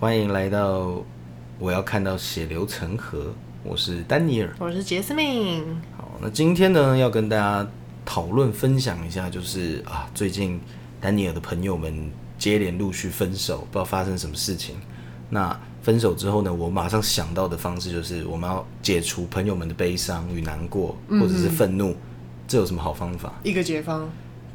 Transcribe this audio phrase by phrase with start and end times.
[0.00, 1.04] 欢迎来到
[1.58, 3.34] 我要看到血流成河。
[3.62, 5.62] 我是丹尼尔，我是杰斯敏。
[5.94, 7.68] 好，那今天呢，要跟大家
[8.02, 10.58] 讨论分享一下，就是啊，最近
[11.02, 14.76] 丹尼尔的朋友们接连陆续分手，不知道发生什么事情。
[15.28, 21.90] 那分手之后呢，我马上想到的方式就是，我们要解除朋友们的悲伤与难过，或者是愤怒。
[21.90, 21.96] 嗯、
[22.48, 23.34] 这有什么好方法？
[23.42, 24.08] 一个解方，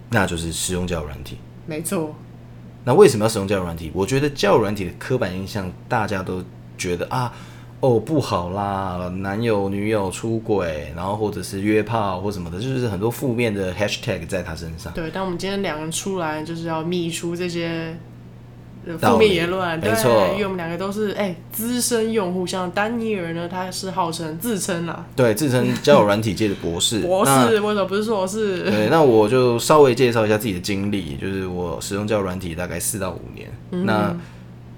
[0.09, 1.37] 那就是使用交友软体。
[1.67, 2.15] 没错。
[2.85, 3.91] 那为什么要使用教育软体？
[3.93, 6.41] 我觉得教育软体的刻板印象，大家都
[6.77, 7.33] 觉得啊，
[7.79, 14.93] 哦不好啦，男友女友出轨，然后或者是约炮或什么的，就是很多负面的 hashtag 在他身上。
[14.93, 17.97] 对，但我们今天两个人出来，就是要密出这些。
[18.99, 28.63] 负面言论，没错，因为我们两个都是哎资深用户，像丹尼尔呢，他是号称自称啦，对，自称交友软体界的博士， 博士，为什么不是说我是？
[28.63, 34.15] 对，那我就稍微介绍一下自己的经历，就是我使用交友软体大概四到五年，嗯、那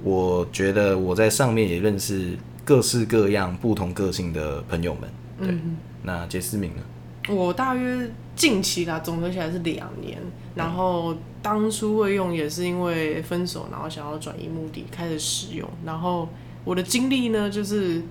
[0.03, 6.81] 我觉得我在上面也认识各式各样不同个性的朋友们，对，嗯、那杰斯明呢？
[7.27, 10.17] 我大约近期啦，总合起来是两年。
[10.55, 15.69] 然后当初会用也是因为分手，然后想要转移目的开始使用。
[15.85, 16.27] 然后
[16.63, 18.01] 我的经历呢，就是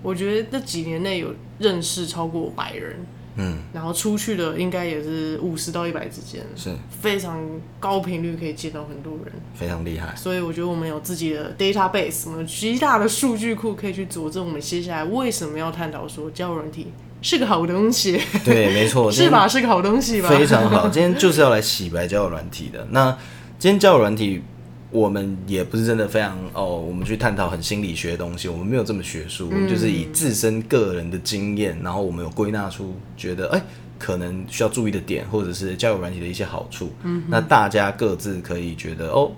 [0.00, 2.96] 我觉得这几年内有认识超过百人，
[3.34, 7.44] 嗯，然后出去的应该也是五十到一百之间，是非常
[7.80, 10.14] 高频率可以见到很多人，非常厉害。
[10.14, 16.92] 所以我觉得我们有自己的 database，我们有极大的数据库可以去佐证我们接下来为什么要探讨说交友软体。
[17.20, 19.46] 是个好东西，对，没错， 是吧？
[19.48, 20.28] 是个好东西吧？
[20.28, 20.88] 非常好。
[20.88, 22.86] 今天就是要来洗白交友软体的。
[22.90, 23.10] 那
[23.58, 24.42] 今天交友软体，
[24.90, 33.64] 我们也不是真的非常哦，我们去探讨很心理学的东西，我们没有这么学术，我们就是以自身个人的经验，然后我们有归纳出觉得哎、欸，
[33.98, 36.92] 可能需要注意的点，或者是交友软体的一些好处。
[37.02, 39.32] 嗯，那大家各自可以觉得哦，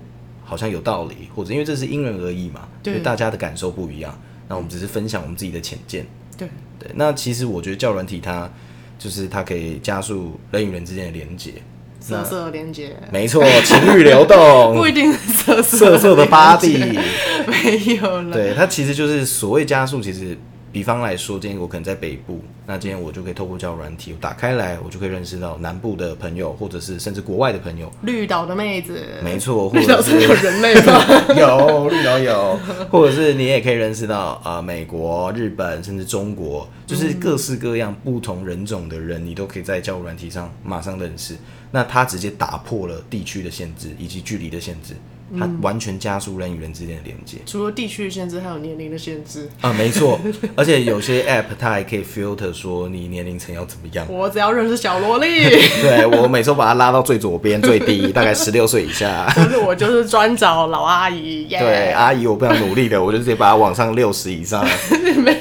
[0.45, 4.17] 好像有道理，或者因为这是因人而异嘛，对，大家的感受不一样。
[4.49, 6.07] 那我们只是分享我们自己的浅见。
[6.37, 6.47] 对。
[6.81, 8.51] 对，那其实我觉得交友软体它
[8.99, 11.53] 就是它可以加速人与人之间的连接，
[12.01, 16.99] 色色的连接，没错，情欲流动 不一定是色色色色的 body
[17.47, 20.37] 没有了，对，它其实就是所谓加速，其实。
[20.73, 27.91] 比方来说，今天我可能在北部，那今天我就可以透过交友软体我打开来，我就可以认识到南部的朋友，或者是甚至国外的朋友。
[28.03, 31.05] 绿岛的妹子，没错，或者是有人类吗？
[31.37, 32.57] 有绿岛有，
[32.89, 41.37] 或者是你也可以认识到啊、呃，美国、日本，甚至中国，就是各式各样不同人种的人，你都可以在交友软体上马上认识。
[41.73, 44.95] 那它直接打破了地区的限制以及距离的限制。
[45.39, 50.19] 它完全加速人与人之间的连接，除了地区的限制，还有年龄的限制啊，没错。
[50.57, 54.07] 而且有些 App 它还可以 filter 说你年龄层要怎么样。
[54.09, 55.45] 我只要认识小萝莉。
[55.83, 59.33] 对，我每次都把它拉到最左边最低， 大概十六岁以下。
[59.37, 61.47] 但是我就是专找老阿姨。
[61.49, 64.67] Yeah、对，阿姨我不想努力的，我就直接把它往上六十以上。
[65.01, 65.11] 没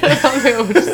[0.52, 0.88] 有没有。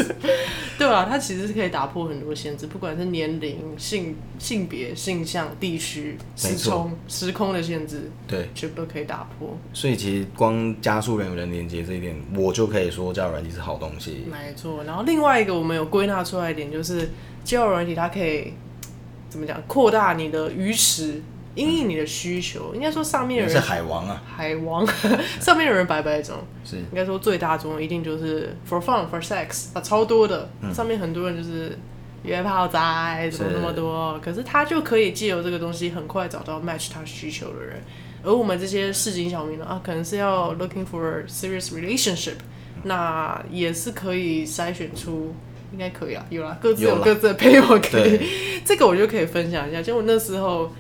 [0.79, 9.57] 对啊，它其实是可以打破很多限制，不管是年龄、性性别、性向、地区、时空、时空的限制，对，全部都可以打破。
[9.73, 14.25] 所以其实光加速人与人连接这一点，我就可以说交友软体是好东西。
[14.31, 17.11] 没错，然后另外一个我们有归纳出来一点，就是
[17.45, 18.53] 交友软体它可以
[19.29, 21.23] 怎么讲，扩大你的鱼池。
[21.57, 24.87] 因应你的需求，应该说上面的人是海王啊，海王，
[25.41, 26.77] 上面的人百百种，是。
[26.77, 31.79] 应该说最大宗一定就是 for fun for sex 啊，超多的，嗯、上面很多人就是
[32.25, 34.15] 约炮仔，怎么那么多？
[34.17, 37.83] 是可是他就可以借由这个东西，很快找到 match 他需求的人，
[38.23, 42.35] 而我们这些市井小民呢，啊，可能是要 looking for serious relationship，、
[42.75, 45.35] 嗯、那也是可以筛选出，
[45.73, 48.29] 应该可以啊，有啦，各自有各自的配偶可以，对。
[48.63, 50.71] 这个我就可以分享一下，就我那时候。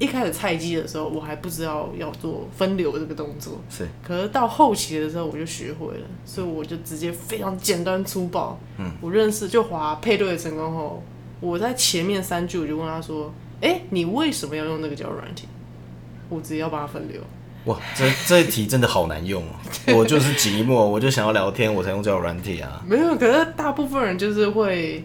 [0.00, 3.86] 一开始菜鸡的时候，我还不知道要做分流这个动作，是。
[4.02, 8.58] 可是到后期的时候，我就学会了，所以我就直接非常简单粗暴。
[8.78, 8.90] 嗯。
[9.02, 11.02] 我认识就滑配对成功后，
[11.38, 15.46] 我在前面三句我就问他说：“哎、欸，你为什么要用那个交友软体？”
[16.30, 17.20] 我直接要帮他分流。
[17.66, 19.52] 哇，这这一题真的好难用哦！
[19.94, 22.82] 我就是寂寞，我就想要聊天，我才用交友软体啊。
[22.88, 25.04] 没有，可是大部分人就是会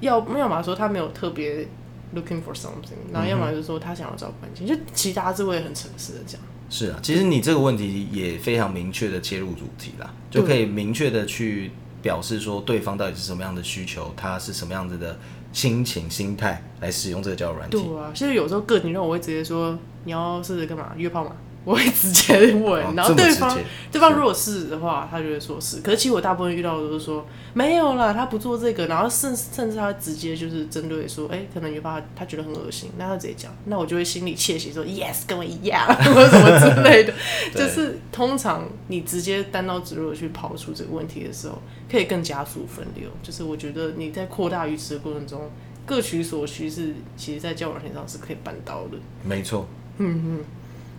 [0.00, 1.68] 要，要么说他没有特别。
[2.14, 6.38] Looking for something，然后要么就是说他想要找关系，嗯、就其他字我也很诚实的讲。
[6.68, 11.70] 是啊，其实你这个问题也非常明确的切入主题啦，就可以明确的去
[12.02, 15.18] 表示说对方到底是什么样的需求，他是什么样子的
[15.54, 17.80] 心情、心态来使用这个交友软件。
[17.80, 25.80] 对啊，其实有时候个体让我会直接说你要试试干嘛约炮嘛，我会直接问，哦、然后对方对对方如果是的话，他就会说是。
[25.80, 27.24] 可是其实我大部分遇到的都是说
[27.54, 37.12] 没有啦，他不做这个，然后甚甚至他直接就是针对说，哎、欸，可能有办法，他觉得很恶心，那他直接讲，那我就会心里窃喜说 yes，跟我一样， 或者什么之类的。
[37.54, 43.08] 就是通常你直接单刀直入的去刨出这个问题的时候，可以更加速分流。
[43.22, 45.48] 就是我觉得你在扩大鱼池的过程中，
[45.86, 48.96] 各取所需是其实在交往线上是可以办到的。
[49.22, 49.68] 没错。
[49.98, 50.44] 嗯嗯。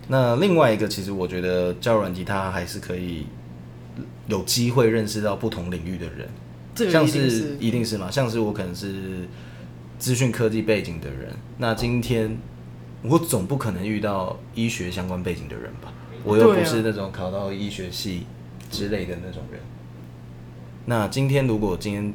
[0.09, 3.25] 那另外一个，其实我觉得交友软体它还是可以
[4.27, 6.27] 有机会认识到不同领域的人，
[6.75, 9.27] 这个、像是一定是嘛，像是我可能是
[9.97, 12.37] 资讯科技背景的人，那今天
[13.01, 15.93] 我总不可能遇到医学相关背景的人吧？
[16.25, 18.25] 我又不是那种考到医学系
[18.69, 19.61] 之类的那种人。
[20.85, 22.13] 那今天如果今天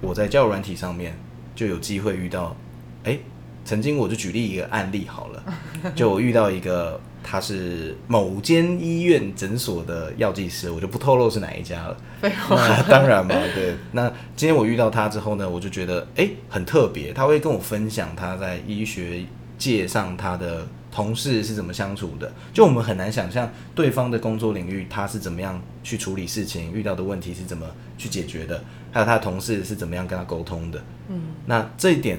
[0.00, 1.14] 我在交友软体上面
[1.54, 2.56] 就有机会遇到，
[3.04, 3.20] 哎、欸，
[3.62, 5.44] 曾经我就举例一个案例好了，
[5.94, 6.98] 就我遇到一个。
[7.22, 11.96] 他是某间医院诊所的药剂师，我就不透露是哪一家了。
[12.22, 13.74] 那当然嘛， 对。
[13.92, 19.24] 那今天我遇到他之后呢，我就觉得哎、欸、很特别，他会跟我分享他在医学
[19.58, 22.32] 界上他的同事是怎么相处的。
[22.52, 30.82] 就我们很难想象对方的工作领域他是怎么样去处理事情，遇到的问题是怎么去解决的，还有他的同事是怎么样跟他沟通的。
[31.08, 32.18] 嗯，那这一点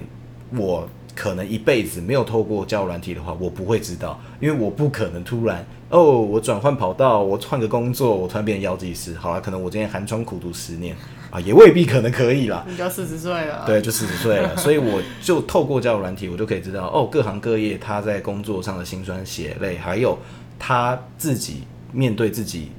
[0.56, 0.88] 我。
[1.15, 9.13] 可能一辈子没有透过交友软体的话，我不会知道，因为我不可能突然哦，我转换跑道，我换个工作，我突然变成药剂师。
[9.15, 10.95] 好了，可能我今天寒窗苦读十年
[11.29, 12.65] 啊，也未必可能可以啦。
[12.67, 20.17] 你就四十岁了，对，就四十岁了，所以我就透过交友软体，我就可以知道哦，各行各业他在工作上的辛酸血泪，还有
[20.57, 22.71] 他自己面对自己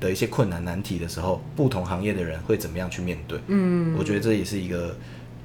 [0.00, 3.38] 的一些困难难题的时候，不同行业的人会怎么样去面对？
[3.48, 4.94] 嗯，我觉得这也是一个。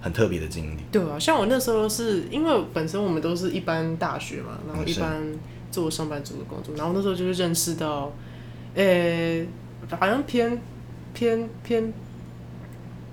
[0.08, 5.22] 很特别的经历，对啊，像我那时候是因为本身我们都是一般大学嘛，然后一般
[5.70, 8.14] 做上班族的工作，然后那时候就是认识到，
[8.74, 9.48] 呃、欸，
[10.00, 10.60] 好像偏
[11.14, 11.94] 偏偏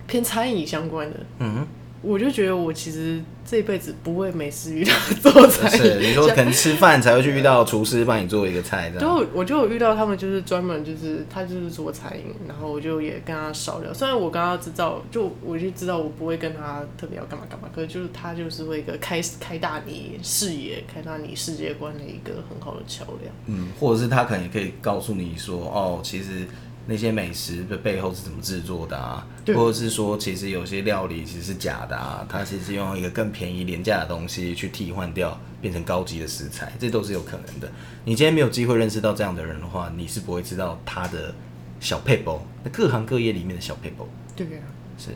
[0.07, 1.67] 偏餐饮相关的，嗯哼，
[2.05, 3.21] 我就觉得我其实。
[3.47, 9.01] 这辈子不会没事遇到做菜，是你说 可能吃饭才会去遇到厨师帮你做一个菜，这样。
[9.01, 13.93] 就我就有遇到他们，就是专门就是他就是做餐饮，然后我就也跟他少聊。
[13.93, 23.31] 虽然我刚刚知道，就我就知道我不会跟他特别要干嘛干嘛，可是就是他就是会一个开开大你视野、开大你世界观的一个很好的桥梁。
[23.45, 26.47] 嗯，或者是他可能也可以告诉你说，哦，其实。
[26.87, 29.27] 那些美食的背后是怎么制作的啊？
[29.55, 32.27] 或者是说，其实有些料理其实是假的啊？
[32.29, 37.71] 它其实用一个更便宜、廉价的东西去替换掉，变成高级的食材，这都是有可能的。
[38.05, 41.35] 你今天没有机会认识到这样的人的话，你是不会知道他的
[41.81, 44.07] 小撇步，那各行各业里面的小撇步。
[44.37, 45.11] 对啊，是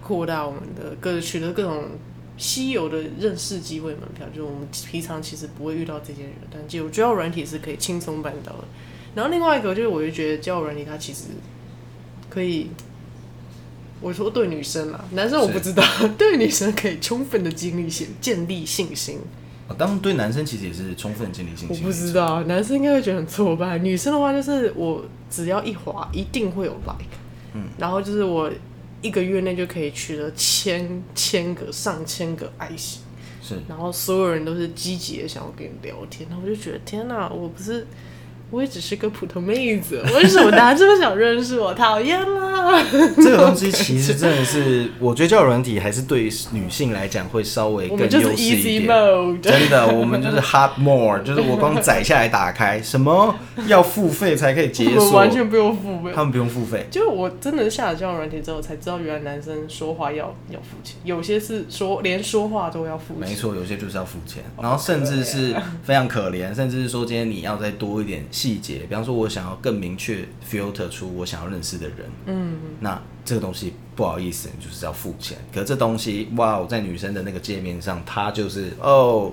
[0.00, 1.84] 扩大我们的各取得各种
[2.36, 8.64] 稀有的认识机会门票，就我们平常其实不会遇到这些人，但就交友软体是可以轻松办到的。
[9.14, 11.24] 然后另外一个就是，我就觉得交友软体它其实
[12.30, 12.70] 可以，
[14.00, 15.84] 我说对女生嘛，男生我不知道，
[16.16, 19.18] 对女生可以充分的建立信建立信心。
[19.68, 21.68] 哦，当然对男生其实也是充分建立信心。
[21.68, 27.14] 我不知道，男生应该会觉得很挫败，女生的话就是我只要一滑，一定会有 like，
[27.52, 28.50] 嗯，然后就是我
[29.02, 33.02] 一个月内就可以取得千千个、上千个爱心，
[33.42, 37.86] 是，然后所有人都是积极的想要跟你聊天，然后我就觉得天哪，我不是。
[38.52, 41.72] 我也只是个普通妹子，为什么大家这么想认识我？
[41.72, 42.84] 讨厌啦！
[43.16, 49.40] 这个东西其实真的是，我觉得交友软体还是对女性来讲会稍微更优势一点。
[49.40, 53.34] 真的，我们就是 hard more，就是我光载下来打开，什么
[53.66, 55.12] 要付费才可以解锁？
[55.12, 56.86] 完全不用付费，他们不用付费。
[56.90, 63.30] 就我真的下了交友软体之后，才知道原来男生说话要要付钱，有些是说连说话都要付钱。
[63.30, 68.22] 没错，有些就是要付钱，然后甚至是非常可怜，甚至是说今天你要再多一点。
[68.42, 75.38] 细节，比方说，我想要更明确 filter 出我想要认识的人，嗯，那这个东西不好意思，你就是要付钱。
[75.54, 79.30] 可是这东西，哇，我在女生的那个界面上，它就是哦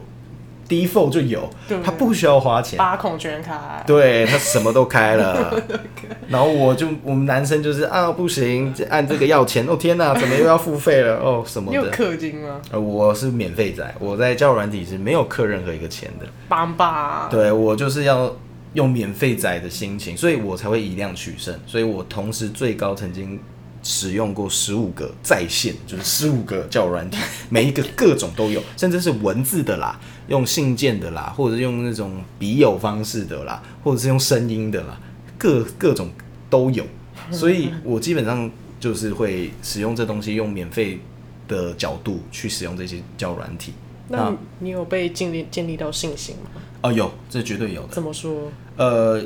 [0.67, 1.49] ，default 就有，
[1.83, 5.59] 它不需要花钱，八孔全开，对，它什么都开了。
[6.29, 11.17] 然后我就我们男生就是啊，不行，按这个要钱，哦天哪，怎么又要付费了？
[11.17, 11.79] 哦什么的？
[11.79, 12.61] 你有氪金吗？
[12.69, 17.27] 呃，我是免费仔，我在交友软体是没有氪任何一个钱的，棒棒。
[17.31, 18.31] 对，我就是要。
[18.73, 21.57] 用免费仔的心情，所以我才会以量取胜。
[21.65, 23.39] 所以我同时最高曾经
[23.81, 27.17] 使用过十五个在线，就是十五个叫软体，
[27.49, 34.99] 每一个各种都有，甚至是文字的啦，用信件的啦，或者是用那种笔友方式的啦，或者是用声音的啦，
[35.37, 36.09] 各各种
[36.49, 36.85] 都有。
[37.31, 38.49] 所以我基本上
[38.79, 40.99] 就是会使用这东西，用免费
[41.47, 43.73] 的角度去使用这些叫软体。
[44.09, 46.61] 那你有被建立建立到信心吗？
[46.81, 47.89] 哦，有，这绝对有的。
[47.89, 48.51] 怎么说？
[48.75, 49.21] 呃，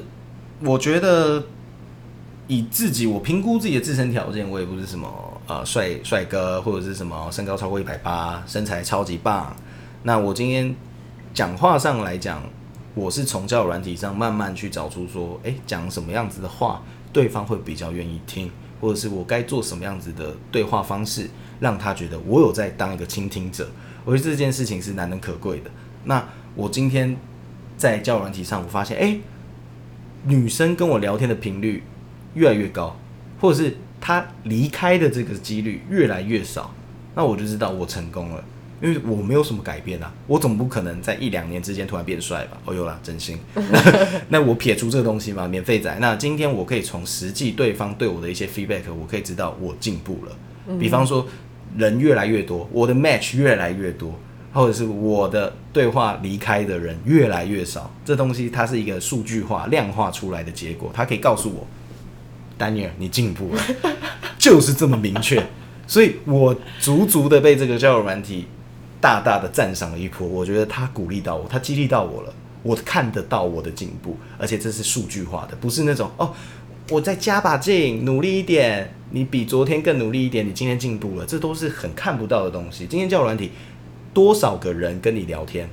[0.61, 1.43] 我觉得
[2.47, 5.07] 以自己，我评估自己的自身条件，我也不是什么
[5.47, 9.55] 呃帅帅哥，或者是什么身高超过一百八，身材超级棒。
[10.03, 10.75] 那我今天
[11.33, 12.43] 讲话上来讲，
[12.93, 16.81] 我是从交友软体上慢慢去找出说，哎，讲什么样子的话，
[17.13, 18.51] 对方会比较愿意听，
[18.83, 23.71] 或者是我该做什么样子的对话方式，让他觉得我有在当一个倾听者。
[24.03, 25.71] 我觉得这件事情是难能可贵的。
[26.03, 27.15] 那我今天。
[27.75, 29.17] 在交友软体上，我发现，哎，
[30.25, 31.83] 女生跟我聊天的频率
[32.35, 32.95] 越来越高，
[33.41, 36.73] 或者是她离开的这个几率越来越少，
[37.15, 38.43] 那我就知道我成功了，
[38.83, 42.57] 因为我没有什么改变啊，我总不可能在一两年之间突然变帅吧？
[42.65, 43.39] 哦，有啦，真心。
[44.27, 45.97] 那我撇除这个东西嘛，免费仔。
[46.01, 50.77] 那今天我可以从实际对方对我的一些 feedback，我可以知道我进步了。
[50.77, 51.25] 比方说，
[51.77, 54.13] 人越来越多，我的 match 越来越多。
[54.55, 61.65] 或者是我的对话离开的人越来越少，这东西它是一个数据化、量化出来的结果，它可以告诉我
[62.59, 63.63] ，Daniel，你进步了，
[64.37, 65.43] 就是这么明确。
[65.87, 68.45] 所以我足足的被这个交友软体
[69.03, 70.25] 大大的赞赏了一波。
[70.25, 72.33] 我觉得他鼓励到我，他激励到我了，
[72.63, 76.33] 我看得到我的进步，而且这是数据化的，不是那种哦，
[76.89, 82.87] 我再加把劲，努力一点，你比昨天更努力一点，你今天进步了，这都是很看不到的东西。
[82.87, 83.51] 今天教软体。
[84.13, 85.67] 多少个人跟你聊天，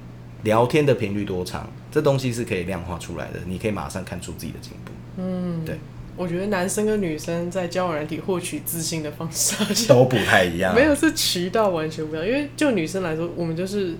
[0.44, 4.92] 聊天的频率多长，这东西是可以量化出来的，你可以马上看出自己的进步。
[5.18, 5.78] 嗯，对，
[6.16, 12.26] 我觉得男生跟女生在交往软体获取自信的方式都不太一样，没有是渠道完全不一样。
[12.26, 13.94] 因为就女生来说，我们就是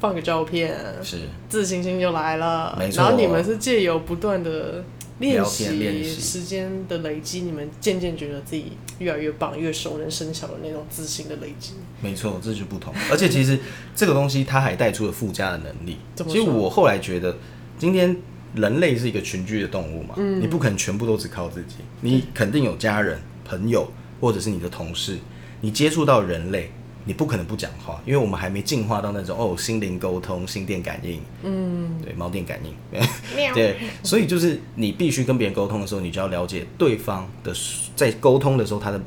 [0.00, 2.76] 放个照片，是自信心就来了。
[2.78, 4.84] 没错，然后你们是借由不断的。
[5.20, 5.64] 练习
[6.02, 11.74] 习时间的累积，你们渐渐觉得自己越来越棒，越熟能生巧的那种自信的累积。
[12.00, 12.92] 没错，这就不同。
[13.08, 13.56] 而且其实
[13.94, 15.98] 这个东西它还带出了附加的能力。
[16.26, 17.36] 其实我后来觉得，
[17.78, 18.14] 今天
[18.54, 25.18] 人类是一个群居的动物嘛，嗯、你不可能全部都只靠自己，你肯定有家人、朋友，或者是你的同事，
[25.60, 26.70] 你接触到人类。
[27.06, 32.74] 你不可能不讲话，因为我们还没进化到那种哦，心灵沟通、心电感应，嗯，对，猫电感应，
[33.52, 37.54] 对，所以就是你必须跟别人沟通的时候，你就要了解对方的
[37.94, 38.98] 在沟通的时候他的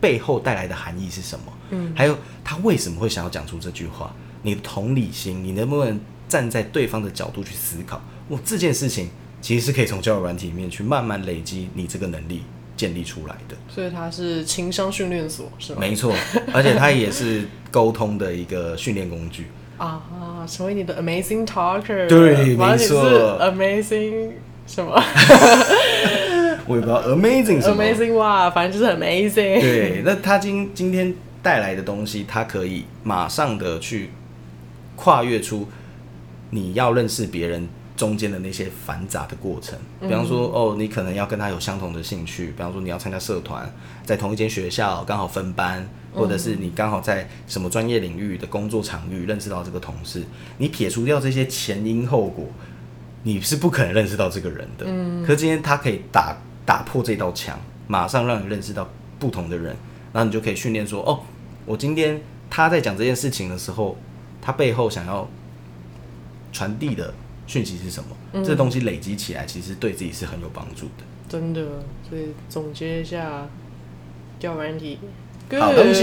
[0.00, 4.12] 背后带来的含义是什么，嗯，还有他为什么会想要讲出这句话，
[4.42, 8.00] 你的同理心，你能不能站在对方的角度去思考？
[8.28, 9.08] 哇，这件事情
[9.40, 12.42] 其实是可以从交友软体里面去慢慢累积你这个能力。
[12.76, 15.78] 建立出来的，所以它是情商训练所，是吗？
[15.80, 16.14] 没错，
[16.52, 19.46] 而且它也是沟通的一个训练工具
[19.78, 24.32] 啊，成为你的 amazing talker，对，没错，amazing
[24.66, 24.92] 什么？
[26.68, 29.58] 我也不知道 amazing 什么，amazing 哇，反正就是 amazing。
[29.58, 34.10] 对，那他今今天带来的东西，他可以马上的去
[34.96, 35.66] 跨越出
[36.56, 37.68] 你要认识别人。
[37.96, 50.22] 中间的那些繁杂的过程，比方说，哦，你可能要跟他有相同的兴趣，比方说你要参加社团，在同一间学校刚好分班，或者是你刚好在什么专业领域的工作场域认识到这个同事，
[50.58, 52.44] 你撇除掉这些前因后果，
[53.22, 54.84] 你是不可能认识到这个人的。
[54.86, 56.36] 嗯，可是今天他可以打
[56.66, 58.86] 打破这道墙，马上让你认识到
[59.18, 59.74] 不同的人，
[60.12, 61.20] 然后你就可以训练说，哦，
[61.64, 62.20] 我今天
[62.50, 63.96] 他在讲这件事情的时候，
[64.42, 65.26] 他背后想要
[66.56, 67.12] 传递的。
[67.48, 68.08] 讯息是什么？
[68.32, 71.04] 嗯、这东西累积起来，其实对自己是很有帮助的。
[71.28, 71.62] 真的，
[72.08, 73.46] 所以总结一下，
[74.40, 74.98] 交友软体，
[75.60, 76.02] 好东西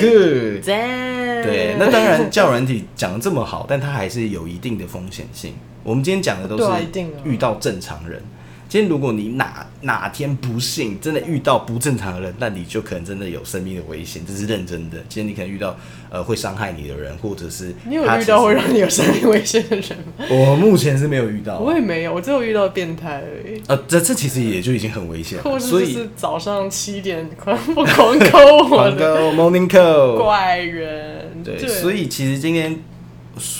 [0.00, 1.44] ，good，赞。
[1.44, 5.54] 对，那当然，教软体讲的这么好，但它还是有一定的风险性。
[5.84, 6.64] 我们今天讲的都是
[7.24, 8.20] 遇到正常人。
[8.70, 14.96] 今天如果你哪哪天不幸真的遇到不正常的人，那你就可能真的有生命的危险，这是认真的。
[15.08, 15.76] 今天你可能遇到
[16.08, 20.24] 呃会伤害你的人，或者是你有遇到会让你有生命危险的人吗？
[20.30, 23.60] 我目前是没有遇到，我也没有，我只有遇到变态而已。
[23.66, 25.58] 呃，这这其实也就已经很危险了。
[25.58, 28.38] 所以是早上七点狂不狂扣
[28.70, 31.42] 我的 morning call 怪人。
[31.42, 32.78] 对，对所以其实今天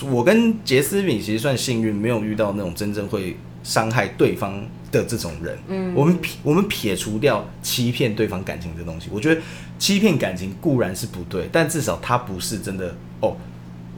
[0.08, 9.40] 我跟杰斯敏其实算幸运，没有遇到那种真正会伤害对方的这种人，嗯，我们撇我们撇除掉欺骗对方感情这东西，我觉得
[9.78, 13.36] 欺骗感情固然是不对，但至少他不是真的哦，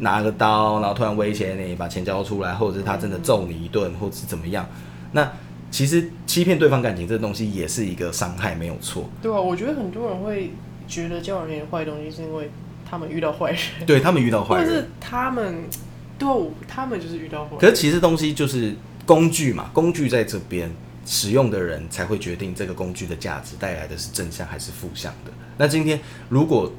[0.01, 4.69] 拿个刀然后突然威胁你把钱交出来，或者是他真的揍你一顿，或者是怎么样。
[5.13, 5.33] 那
[5.71, 9.09] 其实欺骗对方感情这东西也是一个伤害，没有错。
[9.23, 10.51] 对啊，我觉得很多人会
[10.87, 12.51] 觉得交往里面坏东西是因为
[12.89, 15.65] 他们遇到坏人，对他们遇到坏人，或者是他们
[16.19, 16.29] 对，
[16.69, 17.59] 他们就是遇到坏人。
[17.59, 18.77] 可是其实东西就是。
[19.05, 20.71] 工具嘛，工具在这边，
[21.05, 25.33] 使用的人才会决定这个工具的价值带来的是正向还是负向的。
[25.59, 26.73] 那今天如果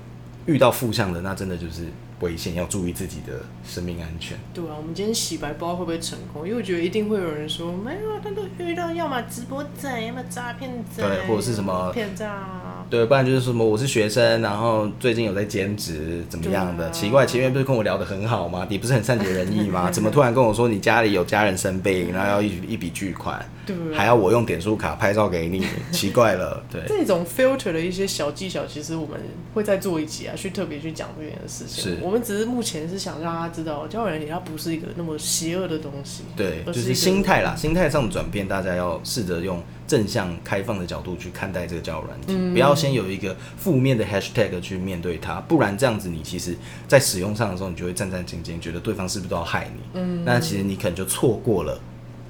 [0.46, 1.88] 遇到负向的，那真的就是
[2.20, 4.38] 危险，要注意自己的生命安全。
[4.54, 12.73] 对啊，我们今天洗白不知道会不会成功，因为我觉得一定会有人说没有，他都遇到要么直播仔，要么诈骗仔，对，或者是什么骗诈。
[12.90, 16.86] 对，不然就是什么我是学生，然后最近有在兼职，怎么样的？
[16.86, 18.66] 啊、奇怪，前面不是跟我聊得很好吗？
[18.70, 19.90] 你不是很善解人意吗？
[19.92, 25.66] 怎么突然跟我说你家里有家人生病，然后要一一笔巨款，对，还要我用点数卡拍照给你？
[25.92, 26.82] 奇怪了，对。
[26.88, 29.20] 这种 filter 的一些小技巧，其实我们
[29.54, 31.84] 会再做一集啊，去特别去讲这件事情。
[31.84, 36.24] 是，我们只是目前是想让大家知道，交友软体它不是一个那么邪恶的东西。
[36.36, 39.62] 对，就是心态啦，心态上的转变，大家要试着用。
[39.94, 46.58] 正向开放的角度去看待这个交友软体，嗯、不要先有一个负面的 hashtag 去面对它，不然这样子你其实，
[46.88, 49.82] 在使用上的时候，你就会战战兢兢，觉得对方是不是都要害你？
[49.94, 51.80] 嗯，那其实你可能就错过了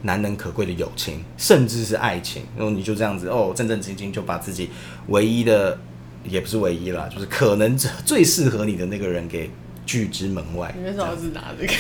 [0.01, 2.43] 难能可贵的友情，甚至是爱情。
[2.57, 4.69] 然后你就这样子哦，战战兢兢就把自己
[5.07, 5.79] 唯一的，
[6.25, 9.49] 也不是唯一啦，就是可能最适合你的那个人给。
[9.85, 10.73] 拒之门外。
[10.77, 11.73] 你为什么是拿这个？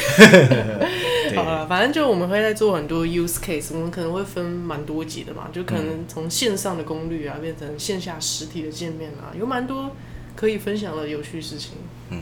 [1.35, 9.95] 好了，反正就我们会在做很多 use case，我们可能会分蛮多集的嘛，就可能从线上的功率啊，变成线下实体的见面啊，有蛮多
[10.35, 11.71] 可以分享的有趣事情，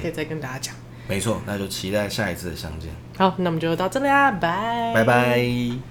[0.02, 0.76] 可以再跟大家讲。
[1.08, 2.90] 没错，那就期待下一次的相见。
[3.18, 5.91] 好，那我们就到这里啦，拜拜拜。